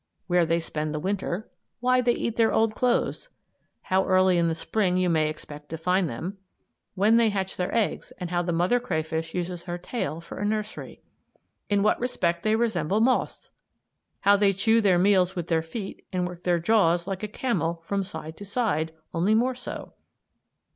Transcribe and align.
Where 0.25 0.47
they 0.47 0.59
spend 0.59 0.95
the 0.95 0.99
winter. 0.99 1.47
Why 1.79 2.01
they 2.01 2.13
eat 2.13 2.35
their 2.35 2.51
old 2.51 2.73
clothes. 2.73 3.29
How 3.83 4.03
early 4.07 4.39
in 4.39 4.47
the 4.47 4.55
spring 4.55 4.97
you 4.97 5.11
may 5.11 5.29
expect 5.29 5.69
to 5.69 5.77
find 5.77 6.09
them. 6.09 6.39
When 6.95 7.17
they 7.17 7.29
hatch 7.29 7.55
their 7.55 7.71
eggs 7.71 8.11
and 8.17 8.31
how 8.31 8.41
the 8.41 8.51
mother 8.51 8.79
crayfish 8.79 9.35
uses 9.35 9.65
her 9.65 9.77
tail 9.77 10.19
for 10.19 10.39
a 10.39 10.43
nursery. 10.43 11.03
In 11.69 11.83
what 11.83 11.99
respect 11.99 12.41
they 12.41 12.55
resemble 12.55 12.99
moths. 12.99 13.51
How 14.21 14.35
they 14.35 14.53
chew 14.53 14.81
their 14.81 14.97
meals 14.97 15.35
with 15.35 15.49
their 15.49 15.61
feet 15.61 16.03
and 16.11 16.25
work 16.27 16.41
their 16.45 16.57
jaws 16.57 17.05
like 17.05 17.21
a 17.21 17.27
camel 17.27 17.83
from 17.85 18.03
side 18.03 18.35
to 18.37 18.45
side 18.45 18.93
only 19.13 19.35
more 19.35 19.53
so! 19.53 19.93